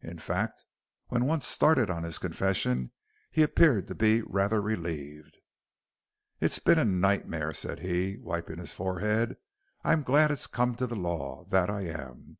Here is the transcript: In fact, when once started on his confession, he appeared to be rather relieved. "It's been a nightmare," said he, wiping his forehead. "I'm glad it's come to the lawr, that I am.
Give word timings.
In 0.00 0.16
fact, 0.18 0.64
when 1.08 1.26
once 1.26 1.46
started 1.46 1.90
on 1.90 2.02
his 2.02 2.16
confession, 2.16 2.92
he 3.30 3.42
appeared 3.42 3.86
to 3.88 3.94
be 3.94 4.22
rather 4.22 4.62
relieved. 4.62 5.36
"It's 6.40 6.58
been 6.58 6.78
a 6.78 6.84
nightmare," 6.86 7.52
said 7.52 7.80
he, 7.80 8.16
wiping 8.16 8.56
his 8.58 8.72
forehead. 8.72 9.36
"I'm 9.84 10.02
glad 10.02 10.30
it's 10.30 10.46
come 10.46 10.76
to 10.76 10.86
the 10.86 10.96
lawr, 10.96 11.44
that 11.50 11.68
I 11.68 11.82
am. 11.88 12.38